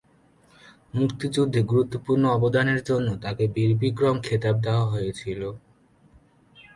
[0.93, 5.41] মুক্তিযুদ্ধে গুরুত্বপূর্ণ অবদানের জন্য তাকে ‘বীর বিক্রম’ খেতাব দেয়া হয়েছিল।